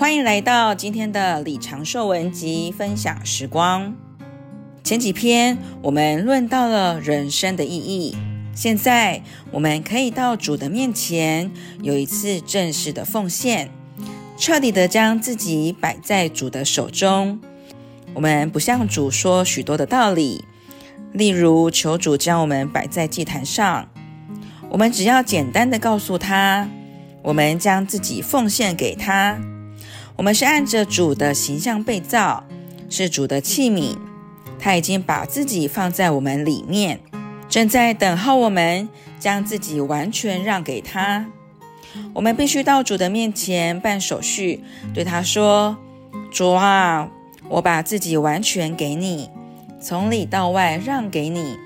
[0.00, 3.94] 欢迎来到今天的李长寿文集分享时光。
[4.82, 8.16] 前几篇我们论到了人生的意义，
[8.54, 11.52] 现在我们可以到主的面前，
[11.82, 13.70] 有一次正式的奉献，
[14.38, 17.38] 彻底的将自己摆在主的手中。
[18.14, 20.46] 我们不向主说许多的道理，
[21.12, 23.86] 例如求主将我们摆在祭坛上，
[24.70, 26.66] 我们只要简单的告诉他，
[27.22, 29.38] 我们将自己奉献给他。
[30.20, 32.44] 我们是按着主的形象被造，
[32.90, 33.96] 是主的器皿。
[34.58, 37.00] 他已经把自己放在我们里面，
[37.48, 38.86] 正在等候我们
[39.18, 41.24] 将自己完全让给他。
[42.12, 45.74] 我们必须到主的面前办手续，对他说
[46.30, 47.08] ：“主啊，
[47.48, 49.30] 我把自己完全给你，
[49.80, 51.56] 从里到外让给你。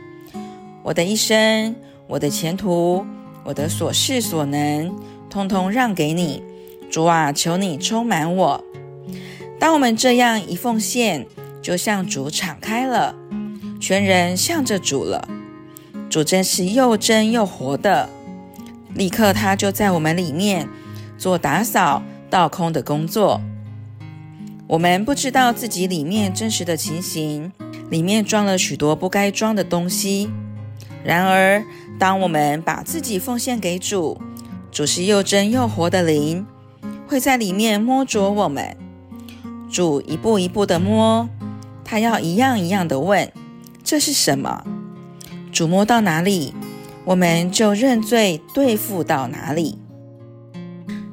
[0.85, 1.75] 我的一生，
[2.07, 3.05] 我的前途，
[3.43, 4.95] 我的所事所能，
[5.29, 6.41] 通通让给你。”
[6.95, 8.65] 主啊，求你充满我。
[9.59, 11.27] 当我们这样一奉献，
[11.61, 13.17] 就向主敞开了，
[13.81, 15.27] 全人向着主了。
[16.09, 18.09] 主真是又真又活的，
[18.95, 20.69] 立刻他就在我们里面
[21.19, 23.41] 做打扫、倒空的工作。
[24.69, 27.51] 我们不知道自己里面真实的情形，
[27.91, 30.31] 里面装了许多不该装的东西。
[31.03, 31.65] 然而，
[31.99, 34.23] 当我们把自己奉献给主，
[34.71, 36.47] 主是又真又活的灵。
[37.15, 38.77] 会在里面摸着我们，
[39.71, 41.29] 主一步一步的摸，
[41.85, 43.33] 他要一样一样的问
[43.85, 44.65] ：“这是什么？”
[45.55, 46.53] 主摸到哪里，
[47.05, 49.79] 我们就认罪对付到哪里。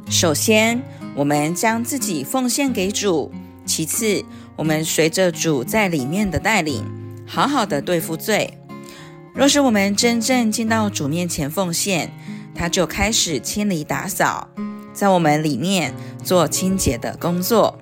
[0.10, 0.82] 首先，
[1.14, 3.30] 我们将自己奉献给主；
[3.64, 6.84] 其次，我们随着主在里面的带领，
[7.28, 8.58] 好好的对付罪。
[9.36, 12.12] 若是我们真正进到主面前奉献，
[12.56, 14.50] 他就开始清理打扫。
[14.94, 17.80] 在我们里面做清洁的工作，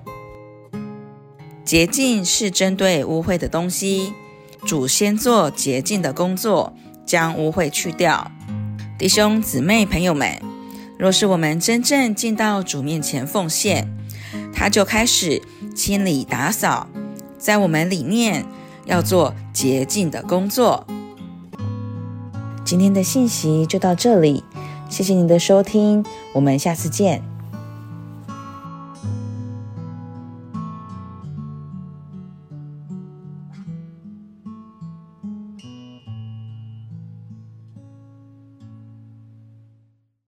[1.64, 4.12] 洁净是针对污秽的东西。
[4.66, 6.74] 主先做洁净的工作，
[7.06, 8.30] 将污秽去掉。
[8.98, 10.38] 弟兄姊妹朋友们，
[10.98, 13.88] 若是我们真正进到主面前奉献，
[14.52, 15.40] 他就开始
[15.74, 16.86] 清理打扫，
[17.38, 18.44] 在我们里面
[18.84, 20.86] 要做洁净的工作。
[22.62, 24.44] 今天的信息就到这里。
[24.90, 27.29] 谢谢您的收听，我们下次见。